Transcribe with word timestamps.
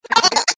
আসলে 0.03 0.19
তুমি 0.19 0.35
কে? 0.35 0.41